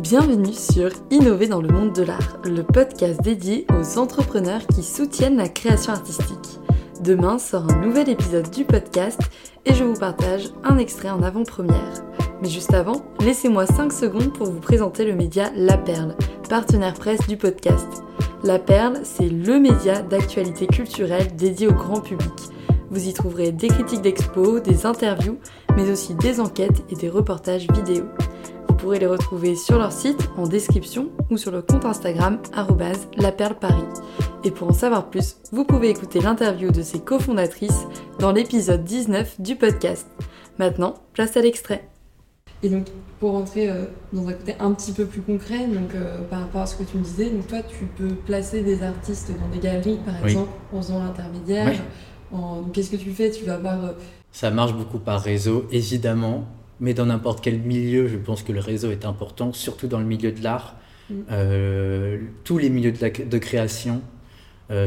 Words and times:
Bienvenue 0.00 0.54
sur 0.54 0.88
Innover 1.10 1.48
dans 1.48 1.60
le 1.60 1.68
monde 1.68 1.92
de 1.92 2.02
l'art, 2.02 2.38
le 2.44 2.62
podcast 2.62 3.20
dédié 3.20 3.66
aux 3.78 3.98
entrepreneurs 3.98 4.66
qui 4.66 4.82
soutiennent 4.82 5.36
la 5.36 5.50
création 5.50 5.92
artistique. 5.92 6.58
Demain 7.02 7.38
sort 7.38 7.70
un 7.70 7.84
nouvel 7.84 8.08
épisode 8.08 8.48
du 8.50 8.64
podcast 8.64 9.20
et 9.66 9.74
je 9.74 9.84
vous 9.84 9.98
partage 10.00 10.48
un 10.64 10.78
extrait 10.78 11.10
en 11.10 11.22
avant-première. 11.22 12.02
Mais 12.40 12.48
juste 12.48 12.72
avant, 12.72 13.04
laissez-moi 13.20 13.66
5 13.66 13.92
secondes 13.92 14.32
pour 14.32 14.46
vous 14.50 14.60
présenter 14.60 15.04
le 15.04 15.14
média 15.14 15.50
La 15.54 15.76
Perle, 15.76 16.16
partenaire 16.48 16.94
presse 16.94 17.26
du 17.28 17.36
podcast. 17.36 18.02
La 18.42 18.58
Perle, 18.58 19.00
c'est 19.04 19.28
le 19.28 19.60
média 19.60 20.00
d'actualité 20.00 20.66
culturelle 20.66 21.36
dédié 21.36 21.68
au 21.68 21.74
grand 21.74 22.00
public. 22.00 22.32
Vous 22.90 23.06
y 23.06 23.12
trouverez 23.12 23.52
des 23.52 23.68
critiques 23.68 24.00
d'expos, 24.00 24.62
des 24.62 24.86
interviews, 24.86 25.38
mais 25.76 25.90
aussi 25.90 26.14
des 26.14 26.40
enquêtes 26.40 26.84
et 26.88 26.96
des 26.96 27.10
reportages 27.10 27.68
vidéo. 27.70 28.06
Vous 28.80 28.86
pourrez 28.86 28.98
les 28.98 29.06
retrouver 29.06 29.56
sur 29.56 29.76
leur 29.76 29.92
site, 29.92 30.30
en 30.38 30.46
description 30.46 31.10
ou 31.28 31.36
sur 31.36 31.50
le 31.50 31.60
compte 31.60 31.84
Instagram 31.84 32.38
laperleparis. 33.18 33.84
Et 34.42 34.50
pour 34.50 34.68
en 34.68 34.72
savoir 34.72 35.10
plus, 35.10 35.36
vous 35.52 35.66
pouvez 35.66 35.90
écouter 35.90 36.18
l'interview 36.18 36.70
de 36.70 36.80
ses 36.80 36.98
cofondatrices 36.98 37.86
dans 38.20 38.32
l'épisode 38.32 38.82
19 38.82 39.38
du 39.38 39.56
podcast. 39.56 40.06
Maintenant, 40.58 40.94
place 41.12 41.36
à 41.36 41.42
l'extrait. 41.42 41.90
Et 42.62 42.70
donc, 42.70 42.86
pour 43.18 43.32
rentrer 43.32 43.68
euh, 43.68 43.84
dans 44.14 44.26
un 44.28 44.32
côté 44.32 44.54
un 44.58 44.72
petit 44.72 44.92
peu 44.92 45.04
plus 45.04 45.20
concret, 45.20 45.66
donc 45.66 45.94
euh, 45.94 46.16
par 46.30 46.40
rapport 46.40 46.62
à 46.62 46.66
ce 46.66 46.76
que 46.76 46.84
tu 46.84 46.96
me 46.96 47.02
disais, 47.02 47.28
donc 47.28 47.48
toi, 47.48 47.58
tu 47.60 47.84
peux 47.84 48.14
placer 48.14 48.62
des 48.62 48.82
artistes 48.82 49.30
dans 49.38 49.54
des 49.54 49.58
galeries, 49.58 49.98
par 50.06 50.26
exemple, 50.26 50.48
en 50.72 50.80
faisant 50.80 51.00
l'intermédiaire. 51.04 51.70
Qu'est-ce 52.72 52.90
que 52.90 52.96
tu 52.96 53.10
fais? 53.10 53.30
Tu 53.30 53.44
vas 53.44 53.58
voir. 53.58 53.84
Euh, 53.84 53.92
Ça 54.32 54.50
marche 54.50 54.72
beaucoup 54.72 55.00
par 55.00 55.20
réseau, 55.20 55.66
évidemment, 55.70 56.46
mais 56.80 56.94
dans 56.94 57.06
n'importe 57.06 57.42
quel 57.42 57.58
milieu, 57.58 58.08
je 58.08 58.16
pense 58.16 58.42
que 58.42 58.52
le 58.52 58.60
réseau 58.60 58.90
est 58.90 59.04
important, 59.04 59.52
surtout 59.52 59.86
dans 59.86 59.98
le 59.98 60.06
milieu 60.06 60.32
de 60.32 60.42
l'art. 60.42 60.76
Mm. 61.10 61.14
tous 62.44 62.58
les 62.58 62.70
milieux 62.70 62.92
de, 62.92 63.24
de 63.24 63.38
création 63.38 64.00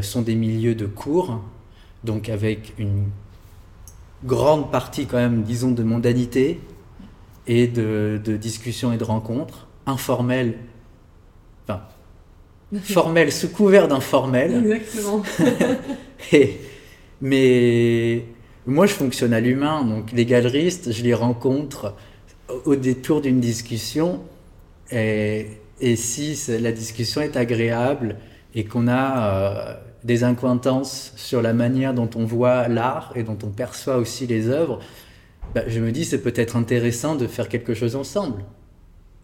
sont 0.00 0.22
des 0.22 0.34
milieux 0.34 0.74
de 0.74 0.86
cours, 0.86 1.42
donc 2.02 2.30
avec 2.30 2.72
une 2.78 3.08
grande 4.24 4.70
partie 4.70 5.06
quand 5.06 5.18
même, 5.18 5.42
disons, 5.42 5.70
de 5.70 5.82
mondanité, 5.82 6.60
et 7.46 7.66
de, 7.66 8.20
de 8.22 8.36
discussions 8.36 8.92
et 8.92 8.96
de 8.96 9.04
rencontres 9.04 9.66
informelles, 9.86 10.54
enfin, 11.64 11.82
formelles 12.82 13.32
sous 13.32 13.50
couvert 13.50 13.88
d'informel. 13.88 14.72
Exactement. 14.72 15.22
et, 16.32 16.58
mais 17.20 18.24
moi, 18.66 18.86
je 18.86 18.94
fonctionne 18.94 19.32
à 19.32 19.40
l'humain, 19.40 19.84
donc 19.84 20.12
les 20.12 20.24
galeristes, 20.24 20.92
je 20.92 21.02
les 21.02 21.14
rencontre 21.14 21.94
au 22.64 22.76
détour 22.76 23.20
d'une 23.20 23.40
discussion, 23.40 24.20
et, 24.90 25.46
si 25.96 26.38
la 26.48 26.72
discussion 26.72 27.20
est 27.20 27.36
agréable 27.36 28.16
et 28.54 28.64
qu'on 28.64 28.88
a 28.88 29.34
euh, 29.34 29.74
des 30.04 30.24
incointances 30.24 31.12
sur 31.16 31.42
la 31.42 31.52
manière 31.52 31.92
dont 31.94 32.08
on 32.14 32.24
voit 32.24 32.68
l'art 32.68 33.12
et 33.16 33.22
dont 33.22 33.38
on 33.42 33.48
perçoit 33.48 33.96
aussi 33.96 34.26
les 34.26 34.48
œuvres, 34.48 34.80
bah, 35.54 35.62
je 35.66 35.80
me 35.80 35.90
dis 35.92 36.04
c'est 36.04 36.22
peut-être 36.22 36.56
intéressant 36.56 37.16
de 37.16 37.26
faire 37.26 37.48
quelque 37.48 37.74
chose 37.74 37.96
ensemble. 37.96 38.44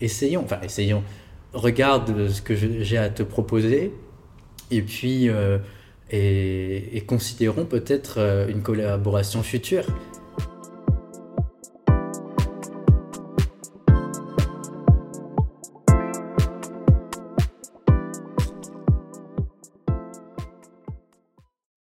Essayons, 0.01 0.43
enfin 0.45 0.61
essayons. 0.63 1.03
Regarde 1.53 2.29
ce 2.29 2.43
que 2.43 2.55
j'ai 2.57 2.99
à 2.99 3.09
te 3.09 3.23
proposer 3.23 3.93
et 4.71 4.83
puis 4.83 5.29
euh, 5.29 5.59
et, 6.11 7.03
considérons 7.07 7.65
peut-être 7.65 8.19
euh, 8.19 8.49
une 8.49 8.63
collaboration 8.63 9.43
future. 9.43 9.87